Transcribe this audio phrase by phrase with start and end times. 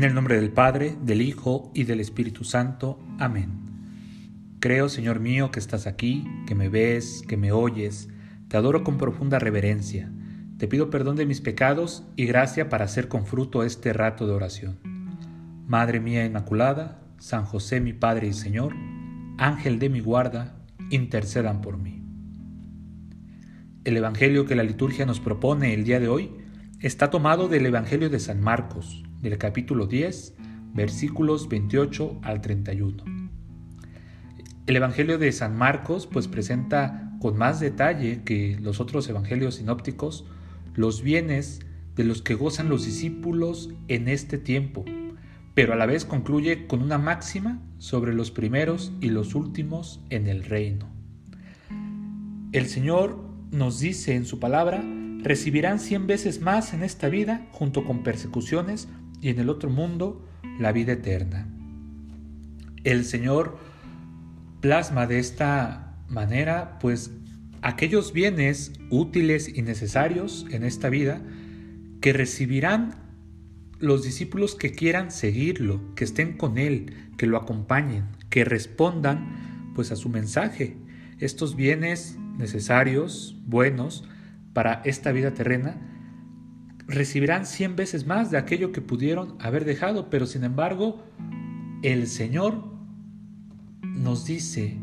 [0.00, 2.98] En el nombre del Padre, del Hijo y del Espíritu Santo.
[3.18, 3.50] Amén.
[4.58, 8.08] Creo, Señor mío, que estás aquí, que me ves, que me oyes.
[8.48, 10.10] Te adoro con profunda reverencia.
[10.56, 14.32] Te pido perdón de mis pecados y gracia para hacer con fruto este rato de
[14.32, 14.78] oración.
[15.66, 18.72] Madre mía Inmaculada, San José mi Padre y Señor,
[19.36, 22.02] Ángel de mi guarda, intercedan por mí.
[23.84, 26.30] El Evangelio que la liturgia nos propone el día de hoy
[26.78, 30.34] está tomado del Evangelio de San Marcos, del capítulo 10,
[30.74, 33.04] versículos 28 al 31.
[34.66, 40.24] El Evangelio de San Marcos pues presenta con más detalle que los otros evangelios sinópticos
[40.74, 41.60] los bienes
[41.96, 44.84] de los que gozan los discípulos en este tiempo,
[45.54, 50.26] pero a la vez concluye con una máxima sobre los primeros y los últimos en
[50.26, 50.88] el reino.
[52.52, 54.82] El Señor nos dice en su palabra,
[55.22, 58.88] recibirán cien veces más en esta vida junto con persecuciones
[59.20, 60.26] y en el otro mundo
[60.58, 61.48] la vida eterna.
[62.84, 63.58] El Señor
[64.60, 67.12] plasma de esta manera pues
[67.62, 71.22] aquellos bienes útiles y necesarios en esta vida
[72.00, 72.94] que recibirán
[73.78, 79.90] los discípulos que quieran seguirlo, que estén con él, que lo acompañen, que respondan pues
[79.90, 80.76] a su mensaje.
[81.18, 84.04] Estos bienes necesarios, buenos
[84.52, 85.99] para esta vida terrena,
[86.90, 91.02] recibirán cien veces más de aquello que pudieron haber dejado, pero sin embargo
[91.82, 92.64] el Señor
[93.82, 94.76] nos dice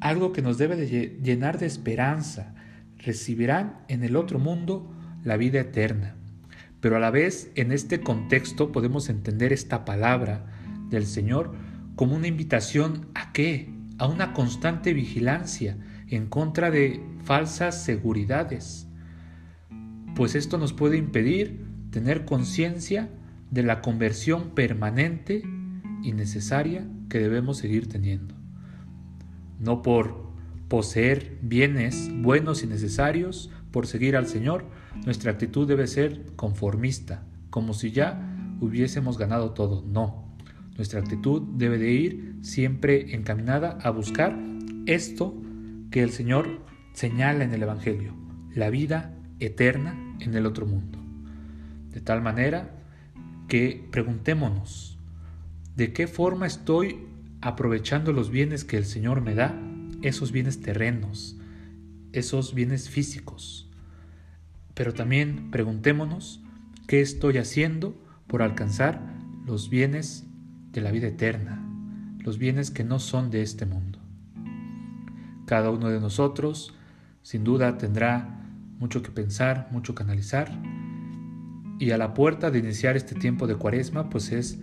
[0.00, 2.54] algo que nos debe de llenar de esperanza.
[2.98, 4.92] Recibirán en el otro mundo
[5.24, 6.16] la vida eterna.
[6.80, 10.46] Pero a la vez en este contexto podemos entender esta palabra
[10.90, 11.54] del Señor
[11.96, 13.70] como una invitación a qué?
[13.98, 15.78] A una constante vigilancia
[16.08, 18.85] en contra de falsas seguridades
[20.16, 23.10] pues esto nos puede impedir tener conciencia
[23.50, 25.42] de la conversión permanente
[26.02, 28.34] y necesaria que debemos seguir teniendo.
[29.60, 30.26] No por
[30.68, 34.64] poseer bienes buenos y necesarios, por seguir al Señor,
[35.04, 39.84] nuestra actitud debe ser conformista, como si ya hubiésemos ganado todo.
[39.86, 40.34] No,
[40.76, 44.38] nuestra actitud debe de ir siempre encaminada a buscar
[44.86, 45.34] esto
[45.90, 48.14] que el Señor señala en el Evangelio,
[48.54, 50.98] la vida eterna en el otro mundo.
[51.90, 52.70] De tal manera
[53.48, 54.98] que preguntémonos,
[55.76, 57.06] ¿de qué forma estoy
[57.40, 59.58] aprovechando los bienes que el Señor me da?
[60.02, 61.38] Esos bienes terrenos,
[62.12, 63.70] esos bienes físicos.
[64.74, 66.42] Pero también preguntémonos,
[66.86, 69.00] ¿qué estoy haciendo por alcanzar
[69.46, 70.26] los bienes
[70.72, 71.64] de la vida eterna,
[72.18, 74.00] los bienes que no son de este mundo?
[75.46, 76.74] Cada uno de nosotros
[77.22, 78.45] sin duda tendrá
[78.78, 80.50] mucho que pensar, mucho que analizar.
[81.78, 84.58] Y a la puerta de iniciar este tiempo de cuaresma, pues es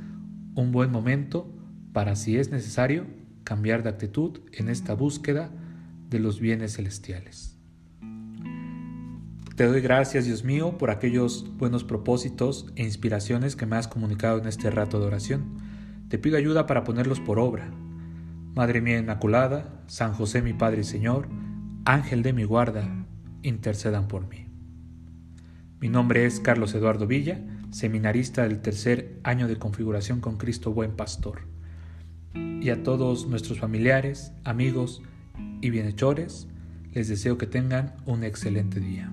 [0.55, 1.51] un buen momento
[1.93, 3.05] para, si es necesario,
[3.43, 5.51] cambiar de actitud en esta búsqueda
[6.09, 7.57] de los bienes celestiales.
[9.55, 14.39] Te doy gracias, Dios mío, por aquellos buenos propósitos e inspiraciones que me has comunicado
[14.39, 15.59] en este rato de oración.
[16.09, 17.71] Te pido ayuda para ponerlos por obra.
[18.55, 21.27] Madre mía Inmaculada, San José mi Padre y Señor,
[21.85, 23.05] Ángel de mi guarda,
[23.43, 24.47] intercedan por mí.
[25.79, 30.95] Mi nombre es Carlos Eduardo Villa, seminarista del tercer año de configuración con Cristo Buen
[30.95, 31.41] Pastor.
[32.33, 35.01] Y a todos nuestros familiares, amigos
[35.61, 36.47] y bienhechores,
[36.93, 39.11] les deseo que tengan un excelente día.